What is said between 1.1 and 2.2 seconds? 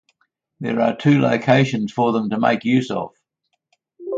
locations for